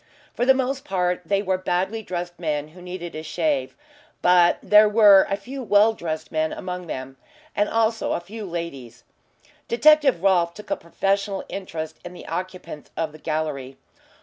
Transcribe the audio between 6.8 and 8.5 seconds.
them, and also a few